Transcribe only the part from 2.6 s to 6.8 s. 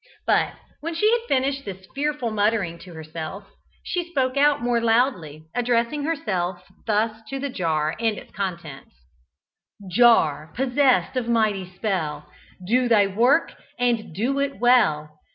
to herself, she spoke out more loudly, addressing herself